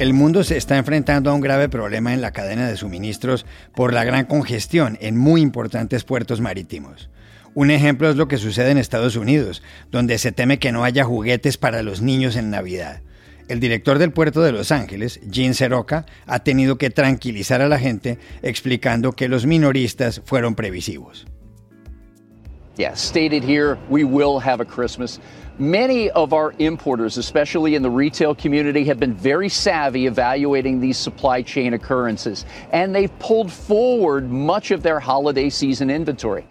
[0.00, 3.92] El mundo se está enfrentando a un grave problema en la cadena de suministros por
[3.92, 7.10] la gran congestión en muy importantes puertos marítimos.
[7.52, 11.04] Un ejemplo es lo que sucede en Estados Unidos, donde se teme que no haya
[11.04, 13.02] juguetes para los niños en Navidad.
[13.48, 17.78] El director del puerto de Los Ángeles, Gene Seroca, ha tenido que tranquilizar a la
[17.78, 21.26] gente explicando que los minoristas fueron previsivos.
[22.78, 25.20] Yeah, stated here, we will have a Christmas.
[25.60, 30.96] Many of our importers, especially in the retail community, have been very savvy evaluating these
[30.96, 36.46] supply chain occurrences, and they've pulled forward much of their holiday season inventory.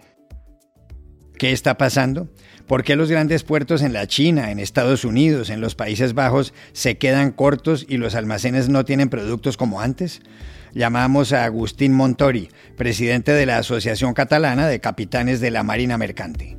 [1.40, 2.28] ¿Qué está pasando?
[2.68, 6.54] ¿Por qué los grandes puertos en la China, en Estados Unidos, en los Países Bajos
[6.72, 10.20] se quedan cortos y los almacenes no tienen productos como antes?
[10.72, 16.58] llamamos a Agustín Montori, presidente de la Asociación Catalana de Capitanes de la Marina Mercante.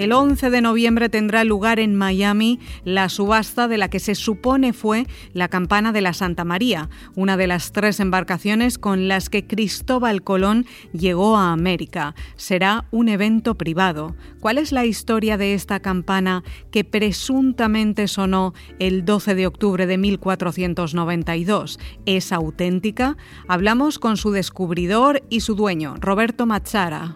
[0.00, 4.72] El 11 de noviembre tendrá lugar en Miami la subasta de la que se supone
[4.72, 9.46] fue la campana de la Santa María, una de las tres embarcaciones con las que
[9.46, 12.14] Cristóbal Colón llegó a América.
[12.36, 14.16] Será un evento privado.
[14.40, 19.98] ¿Cuál es la historia de esta campana que presuntamente sonó el 12 de octubre de
[19.98, 21.78] 1492?
[22.06, 23.18] ¿Es auténtica?
[23.48, 27.12] Hablamos con su descubridor y su dueño, Roberto Machara.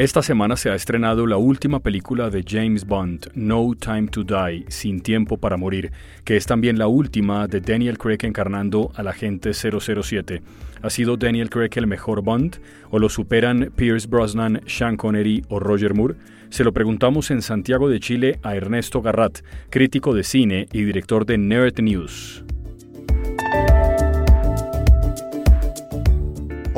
[0.00, 4.64] Esta semana se ha estrenado la última película de James Bond, No Time to Die,
[4.68, 5.92] Sin Tiempo para Morir,
[6.24, 10.40] que es también la última de Daniel Craig encarnando al agente 007.
[10.80, 12.62] ¿Ha sido Daniel Craig el mejor Bond?
[12.88, 16.14] ¿O lo superan Pierce Brosnan, Sean Connery o Roger Moore?
[16.48, 21.26] Se lo preguntamos en Santiago de Chile a Ernesto Garrat, crítico de cine y director
[21.26, 22.42] de Nerd News.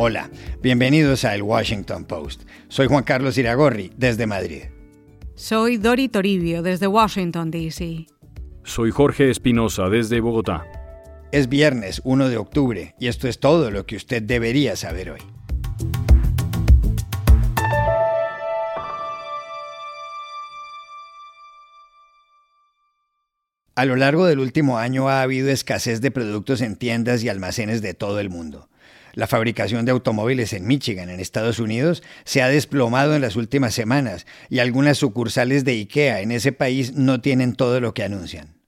[0.04, 0.28] Hola,
[0.60, 2.42] bienvenidos a El Washington Post.
[2.66, 4.62] Soy Juan Carlos Iragorri, desde Madrid.
[5.36, 8.08] Soy Dori Toribio, desde Washington, D.C.
[8.64, 10.66] Soy Jorge Espinosa, desde Bogotá.
[11.30, 15.20] Es viernes 1 de octubre y esto es todo lo que usted debería saber hoy.
[23.76, 27.82] A lo largo del último año ha habido escasez de productos en tiendas y almacenes
[27.82, 28.68] de todo el mundo.
[29.14, 33.74] La fabricación de automóviles en Michigan, en Estados Unidos, se ha desplomado en las últimas
[33.74, 38.62] semanas y algunas sucursales de IKEA en ese país no tienen todo lo que anuncian.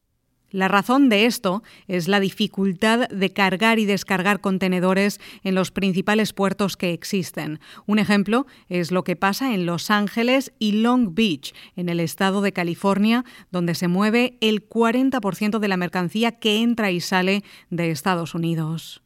[0.54, 6.32] La razón de esto es la dificultad de cargar y descargar contenedores en los principales
[6.32, 7.58] puertos que existen.
[7.86, 12.40] Un ejemplo es lo que pasa en Los Ángeles y Long Beach, en el estado
[12.40, 17.90] de California, donde se mueve el 40% de la mercancía que entra y sale de
[17.90, 19.03] Estados Unidos.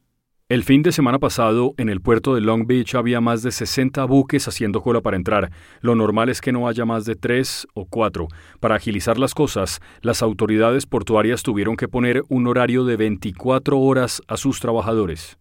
[0.49, 4.03] El fin de semana pasado, en el puerto de Long Beach había más de 60
[4.05, 5.51] buques haciendo cola para entrar.
[5.79, 8.29] Lo normal es que no haya más de tres o cuatro.
[8.59, 14.23] Para agilizar las cosas, las autoridades portuarias tuvieron que poner un horario de 24 horas
[14.27, 15.37] a sus trabajadores.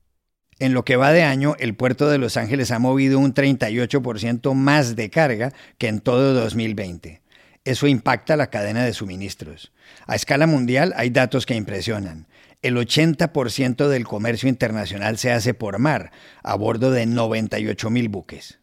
[0.58, 4.52] En lo que va de año, el puerto de Los Ángeles ha movido un 38%
[4.52, 7.22] más de carga que en todo 2020.
[7.64, 9.72] Eso impacta la cadena de suministros.
[10.06, 12.27] A escala mundial hay datos que impresionan
[12.62, 16.10] el 80% del comercio internacional se hace por mar,
[16.42, 18.60] a bordo de 98 mil buques.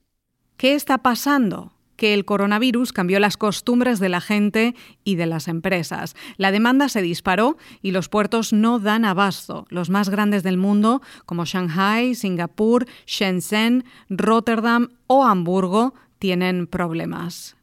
[0.57, 1.75] ¿Qué está pasando?
[1.95, 6.15] que el coronavirus cambió las costumbres de la gente y de las empresas.
[6.37, 9.65] La demanda se disparó y los puertos no dan abasto.
[9.69, 17.54] Los más grandes del mundo, como Shanghai, Singapur, Shenzhen, Rotterdam o Hamburgo, tienen problemas.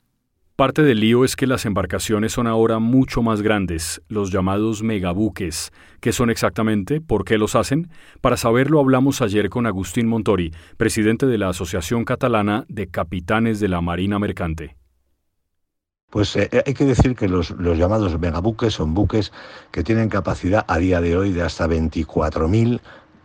[0.62, 5.72] Parte del lío es que las embarcaciones son ahora mucho más grandes, los llamados megabuques.
[5.98, 7.00] ¿Qué son exactamente?
[7.00, 7.90] ¿Por qué los hacen?
[8.20, 13.66] Para saberlo hablamos ayer con Agustín Montori, presidente de la Asociación Catalana de Capitanes de
[13.66, 14.76] la Marina Mercante.
[16.10, 19.32] Pues eh, hay que decir que los, los, llamados megabuques son buques
[19.72, 22.80] que tienen capacidad a día de hoy de hasta 24.000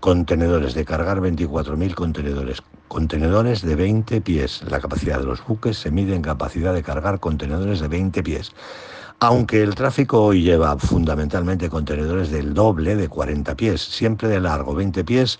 [0.08, 2.64] contenedores, de cargar 24.000 contenedores.
[2.88, 4.64] Contenedores de 20 pies.
[4.70, 8.54] La capacidad de los buques se mide en capacidad de cargar contenedores de 20 pies.
[9.20, 14.74] Aunque el tráfico hoy lleva fundamentalmente contenedores del doble, de 40 pies, siempre de largo,
[14.76, 15.40] 20 pies,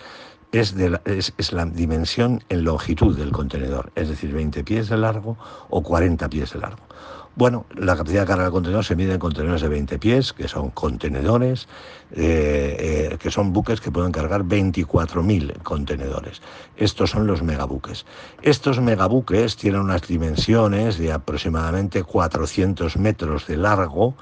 [0.52, 5.38] es, de es, la dimensión en longitud del contenedor, es decir, 20 pies de largo
[5.70, 6.88] o 40 pies de largo.
[7.36, 10.48] Bueno, la capacidad de carga del contenedor se mide en contenedores de 20 pies, que
[10.48, 11.68] son contenedores,
[12.12, 16.42] eh, eh, que son buques que pueden cargar 24.000 contenedores.
[16.78, 18.08] Estos son los megabuques.
[18.42, 24.16] Estos megabuques tienen unas dimensiones de aproximadamente 400 metros de largo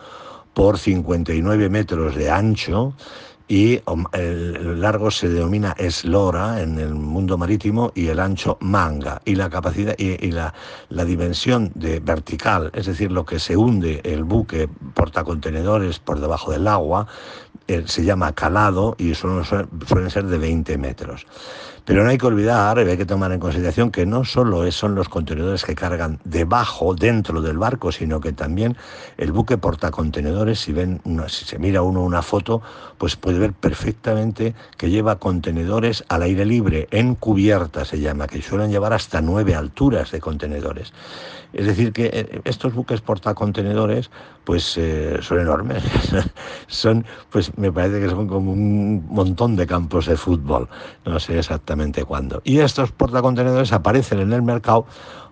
[0.54, 2.96] por 59 metros de ancho
[3.48, 3.80] y
[4.14, 9.50] el largo se denomina eslora en el mundo marítimo y el ancho manga y la
[9.50, 10.54] capacidad y, la,
[10.90, 16.52] la, dimensión de vertical, es decir, lo que se hunde el buque portacontenedores por debajo
[16.52, 17.08] del agua,
[17.68, 21.26] eh, se llama calado y suelen, suelen ser de 20 metros.
[21.86, 25.08] Pero no hay que olvidar, hay que tomar en consideración que no solo son los
[25.08, 28.76] contenedores que cargan debajo, dentro del barco, sino que también
[29.18, 32.64] el buque portacontenedores, si ven si se mira uno una foto,
[32.98, 38.42] pues puede ver perfectamente que lleva contenedores al aire libre, en cubierta se llama, que
[38.42, 40.92] suelen llevar hasta nueve alturas de contenedores.
[41.56, 44.12] Es decir, que eh, estos buques portacontenedores
[44.44, 45.84] pues eh, son enormes.
[46.68, 50.68] son, pues me parece que son como un montón de campos de fútbol.
[51.06, 52.42] No sé exactamente cuándo.
[52.44, 54.86] Y estos portacontenedores aparecen en el mercado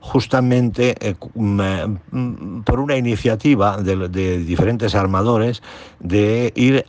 [0.03, 5.63] justamente eh, mm, por una iniciativa de, diferentes armadores
[6.01, 6.85] de ir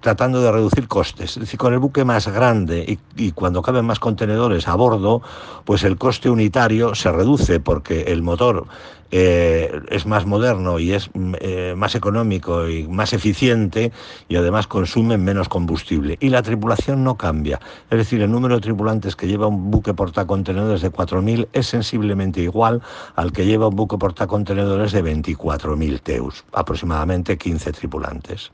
[0.00, 1.30] tratando de reducir costes.
[1.30, 5.22] Es decir, con el buque más grande y, cuando caben más contenedores a bordo,
[5.64, 8.66] pues el coste unitario se reduce porque el motor
[9.16, 13.92] eh, es más moderno y es mm, eh, más económico y más eficiente
[14.28, 16.16] y además consume menos combustible.
[16.18, 17.60] Y la tripulación no cambia.
[17.90, 22.40] Es decir, el número de tripulantes que lleva un buque portacontenedores de 4.000 es sensiblemente
[22.40, 22.82] igual
[23.14, 28.50] al que lleva un buque portacontenedores de 24.000 teus, aproximadamente 15 tripulantes.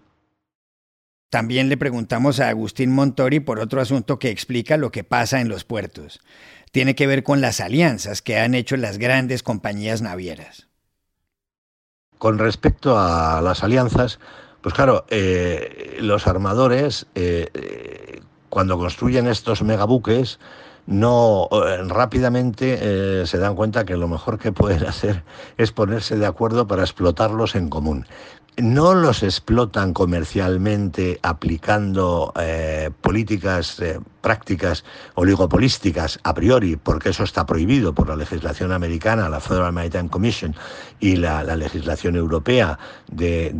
[1.30, 5.48] También le preguntamos a Agustín Montori por otro asunto que explica lo que pasa en
[5.48, 6.20] los puertos
[6.70, 10.68] tiene que ver con las alianzas que han hecho las grandes compañías navieras.
[12.18, 14.18] Con respecto a las alianzas,
[14.60, 18.20] pues claro, eh, los armadores, eh,
[18.50, 20.38] cuando construyen estos megabuques,
[20.86, 25.24] no eh, rápidamente se dan cuenta que lo mejor que pueden hacer
[25.56, 28.06] es ponerse de acuerdo para explotarlos en común
[28.62, 34.84] no los explotan comercialmente aplicando eh, políticas eh, prácticas
[35.14, 40.54] oligopolísticas a priori, porque eso está prohibido por la legislación americana, la Federal Maritime Commission
[41.00, 42.78] y la, legislación europea
[43.10, 43.50] de,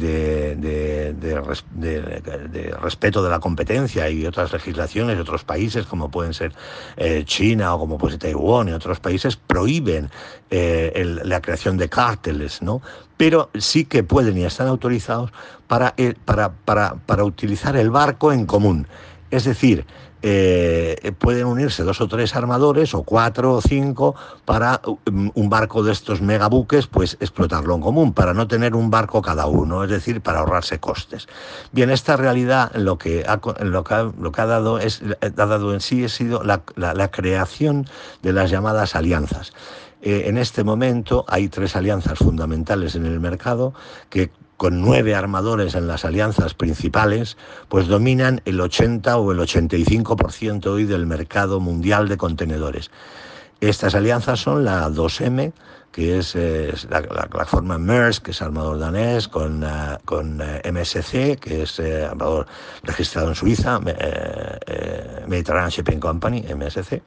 [2.81, 6.53] respeto de la competencia y otras legislaciones de otros países, como pueden ser
[6.97, 10.11] eh, China o como puede ser Taiwán y otros países, prohíben
[10.51, 12.83] la creación de cárteles, ¿no?
[13.21, 15.31] Pero sí que pueden y están autorizados
[15.69, 15.95] para,
[16.25, 18.87] para, para, para utilizar el barco en común.
[19.31, 19.85] Es decir,
[20.23, 24.15] eh, pueden unirse dos o tres armadores, o cuatro o cinco,
[24.47, 28.89] para um, un barco de estos megabuques, pues explotarlo en común, para no tener un
[28.89, 31.29] barco cada uno, es decir, para ahorrarse costes.
[31.73, 35.29] Bien, esta realidad lo que ha, lo que ha, lo que ha dado, es, ha
[35.29, 37.85] dado en sí ha sido la, la creación
[38.23, 39.53] de las llamadas alianzas.
[40.03, 43.75] Eh, en este momento hay tres alianzas fundamentales en el mercado
[44.09, 47.39] que con nueve armadores en las alianzas principales,
[47.69, 52.91] pues dominan el 80 o el 85% hoy del mercado mundial de contenedores.
[53.61, 55.53] Estas alianzas son la 2M,
[55.93, 56.35] que es,
[56.91, 62.47] la, plataforma Maersk, que es armador danés, con, eh, con eh, MSC, que es armador
[62.83, 63.81] registrado en Suiza,
[65.27, 67.03] Mediterranean Shipping Company, MSC.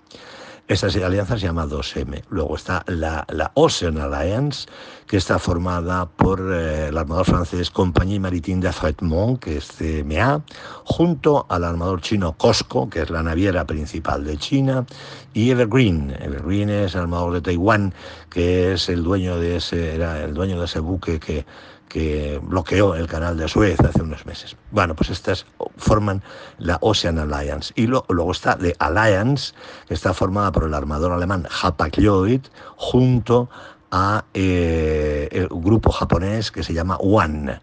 [0.73, 2.23] Esta alianza se llama 2M.
[2.29, 4.67] Luego está la, Ocean Alliance,
[5.05, 10.41] que está formada por eh, el armador francés Compagnie Maritime de Fretmont, que es CMA,
[10.83, 14.83] junto al armador chino COSCO, que es la naviera principal de China,
[15.35, 16.17] y Evergreen.
[16.19, 17.93] Evergreen es el armador de Taiwán,
[18.31, 21.45] que es el dueño de ese, era el dueño de ese buque que
[21.93, 24.57] que bloqueó el canal de Suez hace unos meses.
[24.71, 25.45] Bueno, pues estas
[25.77, 26.23] forman
[26.57, 27.71] la Ocean Alliance.
[27.75, 29.53] Y luego está The Alliance,
[29.87, 32.41] que está formada por el armador alemán Hapag-Lloyd,
[32.77, 33.47] junto
[33.91, 37.61] a eh, el grupo japonés que se llama One.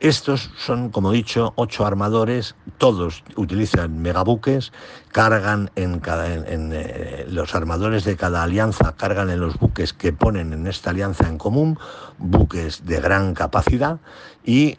[0.00, 4.72] Estos son, como he dicho, ocho armadores, todos utilizan megabuques,
[5.12, 10.54] cargan en, cada, eh, los armadores de cada alianza, cargan en los buques que ponen
[10.54, 11.78] en esta alianza en común,
[12.16, 14.00] buques de gran capacidad
[14.42, 14.76] y,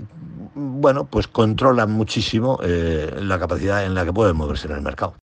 [0.56, 5.21] bueno, pues controlan muchísimo eh, la capacidad en la que pueden moverse en el mercado.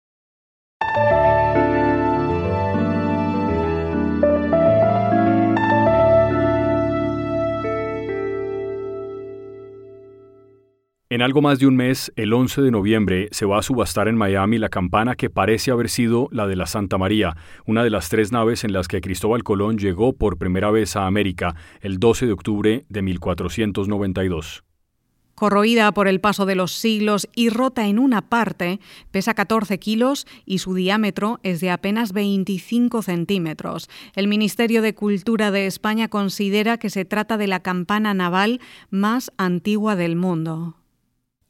[11.15, 14.17] En algo más de un mes, el 11 de noviembre, se va a subastar en
[14.17, 18.09] Miami la campana que parece haber sido la de la Santa María, una de las
[18.09, 22.25] tres naves en las que Cristóbal Colón llegó por primera vez a América el 12
[22.25, 24.65] de octubre de 1492.
[25.35, 28.81] Corroída por el paso de los siglos y rota en una parte,
[29.11, 33.89] pesa 14 kilos y su diámetro es de apenas 25 centímetros.
[34.17, 39.31] El Ministerio de Cultura de España considera que se trata de la campana naval más
[39.37, 40.75] antigua del mundo.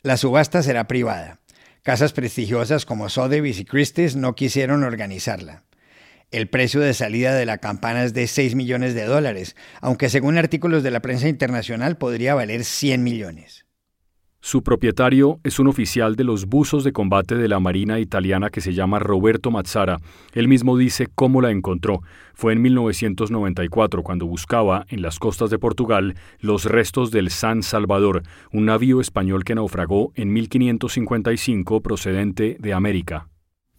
[0.06, 1.40] La subasta será privada.
[1.82, 5.64] Casas prestigiosas como Sotheby's y Christie's no quisieron organizarla.
[6.30, 10.38] El precio de salida de la campana es de 6 millones de dólares, aunque según
[10.38, 13.65] artículos de la prensa internacional podría valer 100 millones.
[14.46, 18.62] Su propietario es un oficial de los buzos de combate de la Marina italiana que
[18.62, 19.98] se llama Roberto Mazzara.
[20.34, 22.04] Él mismo dice cómo la encontró.
[22.36, 28.22] Fue en 1994 cuando buscaba en las costas de Portugal los restos del San Salvador,
[28.54, 33.26] un navío español que naufragó en 1555 procedente de América.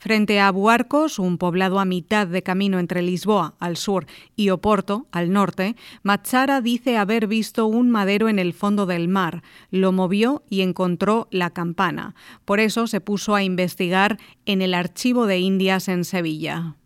[0.06, 5.08] Frente a Buarcos, un poblado a mitad de camino entre Lisboa, al sur, y Oporto,
[5.10, 10.44] al norte, Machara dice haber visto un madero en el fondo del mar, lo movió
[10.48, 12.14] y encontró la campana.
[12.44, 16.76] Por eso se puso a investigar en el Archivo de Indias en Sevilla.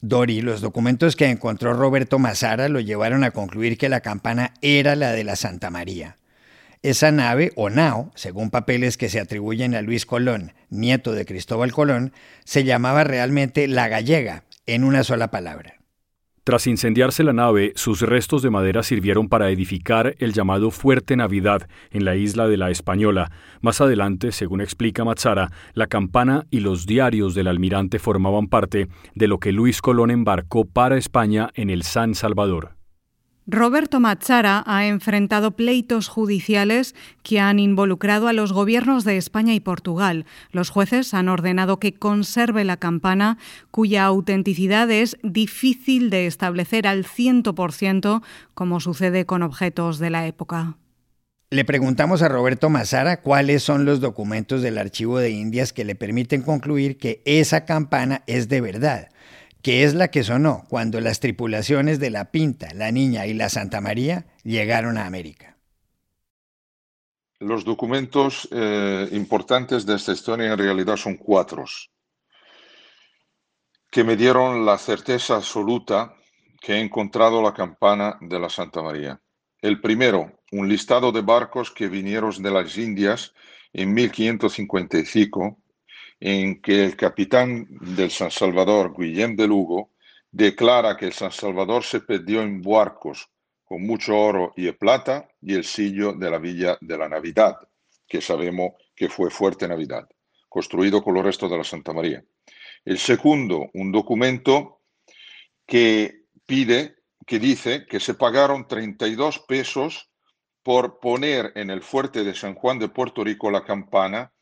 [0.00, 4.94] Dori, los documentos que encontró Roberto Mazzara lo llevaron a concluir que la campana era
[4.94, 6.19] la de la Santa María.
[6.82, 11.72] Esa nave, o nao, según papeles que se atribuyen a Luis Colón, nieto de Cristóbal
[11.72, 15.74] Colón, se llamaba realmente La Gallega, en una sola palabra.
[16.42, 21.68] Tras incendiarse la nave, sus restos de madera sirvieron para edificar el llamado Fuerte Navidad
[21.90, 23.30] en la isla de la Española.
[23.60, 29.28] Más adelante, según explica Mazzara, la campana y los diarios del almirante formaban parte de
[29.28, 32.79] lo que Luis Colón embarcó para España en el San Salvador.
[33.52, 39.60] Roberto Machara ha enfrentado pleitos judiciales que han involucrado a los gobiernos de España y
[39.60, 40.24] Portugal.
[40.52, 43.38] Los jueces han ordenado que conserve la campana,
[43.72, 48.22] cuya autenticidad es difícil de establecer al 100%,
[48.54, 50.76] como sucede con objetos de la época.
[51.50, 55.96] Le preguntamos a Roberto Mazara cuáles son los documentos del Archivo de Indias que le
[55.96, 59.08] permiten concluir que esa campana es de verdad
[59.62, 63.48] que es la que sonó cuando las tripulaciones de la Pinta, la Niña y la
[63.48, 65.56] Santa María llegaron a América.
[67.38, 71.64] Los documentos eh, importantes de esta historia en realidad son cuatro,
[73.90, 76.14] que me dieron la certeza absoluta
[76.60, 79.20] que he encontrado la campana de la Santa María.
[79.60, 83.34] El primero, un listado de barcos que vinieron de las Indias
[83.72, 85.58] en 1555
[86.20, 89.92] en que el capitán del San Salvador, Guillem de Lugo,
[90.30, 93.28] declara que el San Salvador se perdió en barcos
[93.64, 97.56] con mucho oro y plata y el sillo de la Villa de la Navidad,
[98.06, 100.08] que sabemos que fue Fuerte Navidad,
[100.48, 102.22] construido con los restos de la Santa María.
[102.84, 104.80] El segundo, un documento
[105.66, 106.96] que pide,
[107.26, 110.10] que dice que se pagaron 32 pesos
[110.62, 114.32] por poner en el fuerte de San Juan de Puerto Rico la campana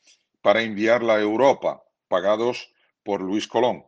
[0.42, 3.84] para enviarla a Europa, pagados por Luis Colón.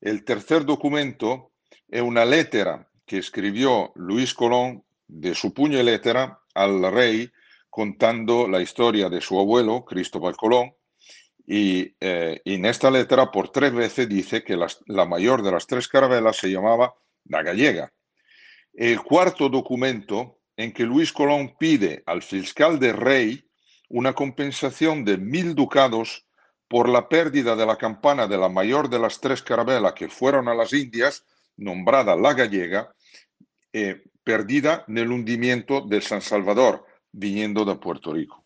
[0.00, 1.52] El tercer documento
[1.88, 7.30] es una letra que escribió Luis Colón de su puño y letra al rey
[7.70, 10.74] contando la historia de su abuelo, Cristóbal Colón,
[11.46, 15.86] y, eh, en esta letra por tres veces dice que la mayor de las tres
[15.86, 17.92] carabelas se llamaba la gallega.
[18.72, 23.48] El cuarto documento en que Luis Colón pide al fiscal del rey
[23.88, 26.26] una compensación de mil ducados
[26.68, 30.48] por la pérdida de la campana de la mayor de las tres carabelas que fueron
[30.48, 31.24] a las Indias,
[31.56, 32.94] nombrada la gallega,
[33.72, 38.45] eh, perdida en el hundimiento del San Salvador, viniendo de Puerto Rico.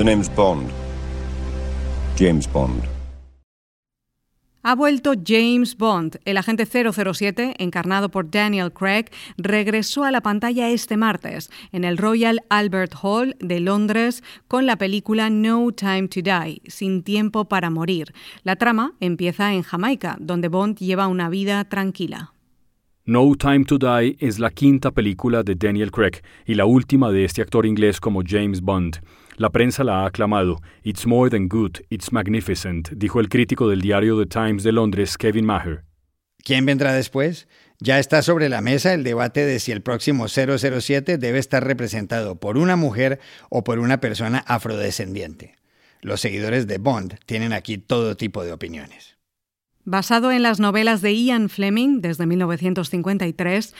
[0.00, 0.70] The name's Bond.
[2.18, 2.84] James Bond.
[4.62, 6.18] Ha vuelto James Bond.
[6.24, 11.98] El agente 007, encarnado por Daniel Craig, regresó a la pantalla este martes en el
[11.98, 17.68] Royal Albert Hall de Londres con la película No Time to Die, Sin Tiempo para
[17.68, 18.14] Morir.
[18.42, 22.32] La trama empieza en Jamaica, donde Bond lleva una vida tranquila.
[23.04, 27.26] No Time to Die es la quinta película de Daniel Craig y la última de
[27.26, 29.00] este actor inglés como James Bond.
[29.40, 30.60] La prensa la ha aclamado.
[30.82, 35.16] It's more than good, it's magnificent, dijo el crítico del diario The Times de Londres,
[35.16, 35.86] Kevin Maher.
[36.44, 37.48] ¿Quién vendrá después?
[37.78, 42.38] Ya está sobre la mesa el debate de si el próximo 007 debe estar representado
[42.38, 43.18] por una mujer
[43.48, 45.54] o por una persona afrodescendiente.
[46.02, 49.16] Los seguidores de Bond tienen aquí todo tipo de opiniones.
[49.90, 53.74] Basado en las novelas de Ian Fleming desde 1953,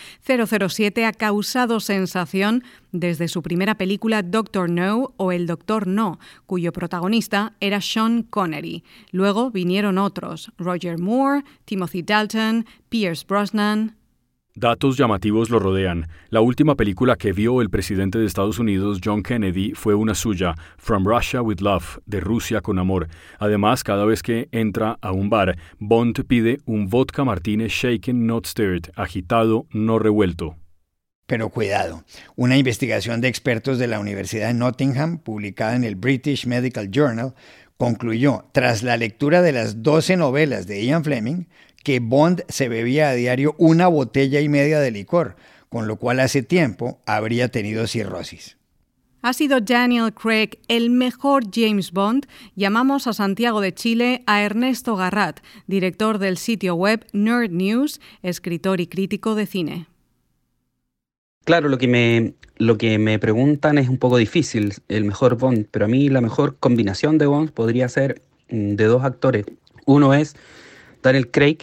[0.59, 6.73] 007 ha causado sensación desde su primera película Doctor No o El Doctor No, cuyo
[6.73, 8.83] protagonista era Sean Connery.
[9.13, 14.00] Luego vinieron otros, Roger Moore, Timothy Dalton, Pierce Brosnan.
[14.57, 16.09] Datos llamativos lo rodean.
[16.29, 20.57] La última película que vio el presidente de Estados Unidos, John Kennedy, fue una suya,
[20.77, 23.09] From Russia with Love, de Rusia con amor.
[23.39, 28.45] Además, cada vez que entra a un bar, Bond pide un vodka martínez shaken not
[28.45, 30.57] stirred, agitado, no revuelto.
[31.27, 32.03] Pero cuidado,
[32.35, 37.35] una investigación de expertos de la Universidad de Nottingham, publicada en el British Medical Journal,
[37.77, 41.47] concluyó, tras la lectura de las 12 novelas de Ian Fleming,
[41.83, 45.37] que Bond se bebía a diario una botella y media de licor,
[45.69, 48.57] con lo cual hace tiempo habría tenido cirrosis.
[49.23, 52.27] ¿Ha sido Daniel Craig el mejor James Bond?
[52.57, 58.81] Llamamos a Santiago de Chile a Ernesto Garrat, director del sitio web Nerd News, escritor
[58.81, 59.87] y crítico de cine.
[61.45, 65.67] Claro, lo que me lo que me preguntan es un poco difícil, el mejor Bond,
[65.71, 68.21] pero a mí la mejor combinación de Bond podría ser
[68.51, 69.47] mm, de dos actores.
[69.87, 70.37] Uno es
[71.03, 71.59] Daniel Craig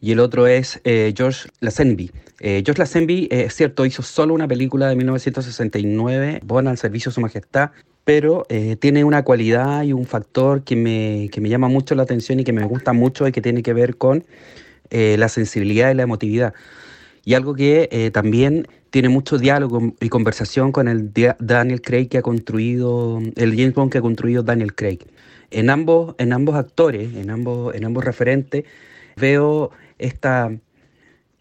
[0.00, 2.10] y el otro es eh, George Lazenby.
[2.40, 7.10] Eh, George Lazenby, eh, es cierto, hizo solo una película de 1969, Bond al servicio
[7.10, 7.70] de su majestad,
[8.04, 8.46] pero
[8.80, 12.44] tiene una cualidad y un factor que me, que me llama mucho la atención y
[12.44, 14.26] que me gusta mucho y que tiene que ver con
[14.90, 16.52] la sensibilidad y la emotividad.
[17.24, 22.22] Y algo que también tiene mucho diálogo y conversación con el Daniel Craig que ha
[22.22, 24.98] construido, el James Bond que ha construido Daniel Craig
[25.54, 28.64] en ambos, en ambos actores, en ambos, en ambos referentes,
[29.16, 30.50] veo esta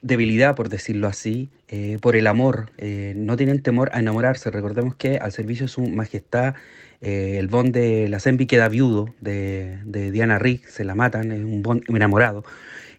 [0.01, 2.71] debilidad, por decirlo así, eh, por el amor.
[2.77, 4.51] Eh, no tienen temor a enamorarse.
[4.51, 6.55] Recordemos que al servicio de su majestad,
[7.01, 9.79] eh, el Bond de la Zenby queda viudo de,
[10.11, 12.43] Diana Rigg, se la matan, es un Bond enamorado.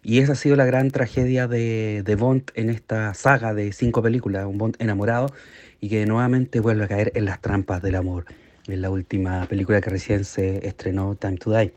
[0.03, 4.03] Y esa ha sido la gran tragedia de, de Bond en esta saga de cinco
[4.03, 5.33] películas, un Bond enamorado
[5.81, 8.25] y que nuevamente vuelve a caer en las trampas del amor
[8.67, 11.73] en la última película que recién se estrenó, Time to Die.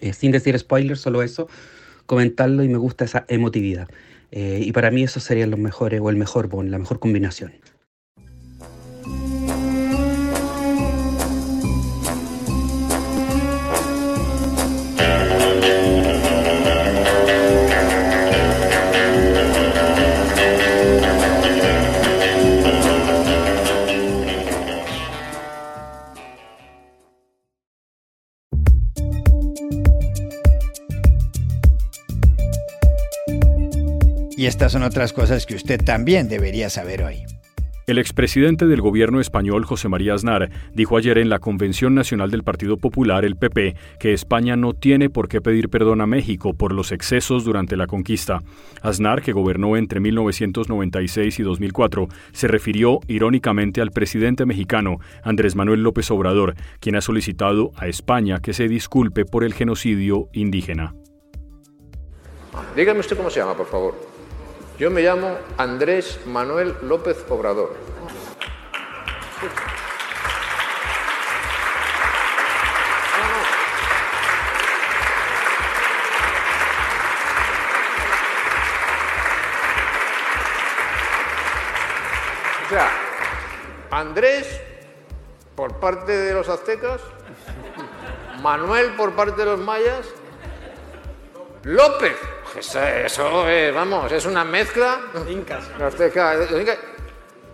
[0.00, 1.48] Eh, sin decir spoilers, solo eso,
[2.06, 3.88] comentarlo y me gusta esa emotividad.
[4.30, 7.52] Eh, y para mí eso serían los mejores, o el mejor Bond, la mejor combinación.
[34.56, 37.26] Estas son otras cosas que usted también debería saber hoy.
[37.86, 42.42] El expresidente del gobierno español, José María Aznar, dijo ayer en la Convención Nacional del
[42.42, 46.72] Partido Popular, el PP, que España no tiene por qué pedir perdón a México por
[46.72, 48.40] los excesos durante la conquista.
[48.80, 55.82] Aznar, que gobernó entre 1996 y 2004, se refirió irónicamente al presidente mexicano, Andrés Manuel
[55.82, 60.94] López Obrador, quien ha solicitado a España que se disculpe por el genocidio indígena.
[62.74, 64.15] Dígame usted cómo se llama, por favor.
[64.78, 67.74] Yo me llamo Andrés Manuel López Obrador.
[82.66, 82.90] O sea,
[83.90, 84.60] Andrés
[85.54, 87.00] por parte de los aztecas,
[88.42, 90.06] Manuel por parte de los mayas,
[91.62, 92.18] López
[92.58, 95.00] eso, es, vamos, es una mezcla.
[95.28, 95.70] Incas.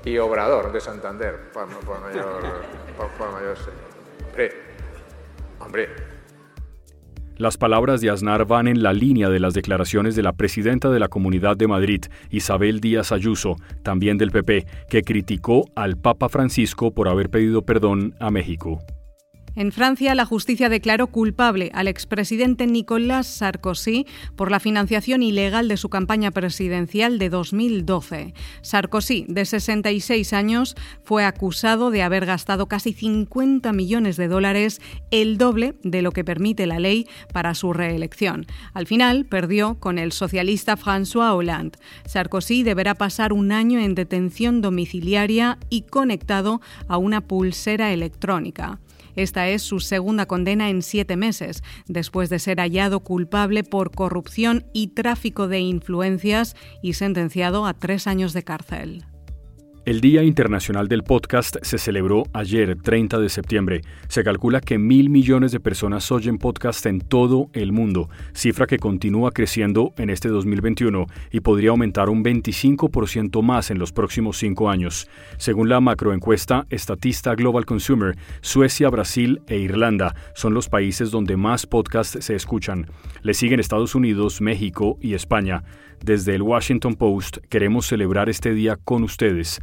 [0.04, 2.42] Y Obrador de Santander, por, mayor,
[4.28, 4.52] Hombre,
[5.60, 5.88] hombre.
[7.36, 11.00] Las palabras de Aznar van en la línea de las declaraciones de la presidenta de
[11.00, 16.92] la Comunidad de Madrid, Isabel Díaz Ayuso, también del PP, que criticó al Papa Francisco
[16.92, 18.80] por haber pedido perdón a México.
[19.54, 25.76] En Francia, la justicia declaró culpable al expresidente Nicolas Sarkozy por la financiación ilegal de
[25.76, 28.32] su campaña presidencial de 2012.
[28.62, 35.36] Sarkozy, de 66 años, fue acusado de haber gastado casi 50 millones de dólares, el
[35.36, 38.46] doble de lo que permite la ley para su reelección.
[38.72, 41.78] Al final, perdió con el socialista François Hollande.
[42.06, 48.80] Sarkozy deberá pasar un año en detención domiciliaria y conectado a una pulsera electrónica.
[49.16, 54.64] Esta es su segunda condena en siete meses, después de ser hallado culpable por corrupción
[54.72, 59.04] y tráfico de influencias y sentenciado a tres años de cárcel.
[59.84, 63.80] El Día Internacional del Podcast se celebró ayer, 30 de septiembre.
[64.06, 68.78] Se calcula que mil millones de personas oyen podcast en todo el mundo, cifra que
[68.78, 74.70] continúa creciendo en este 2021 y podría aumentar un 25% más en los próximos cinco
[74.70, 75.08] años.
[75.36, 81.66] Según la macroencuesta Estatista Global Consumer, Suecia, Brasil e Irlanda son los países donde más
[81.66, 82.86] podcasts se escuchan.
[83.22, 85.64] Le siguen Estados Unidos, México y España.
[86.04, 89.62] Desde el Washington Post queremos celebrar este día con ustedes,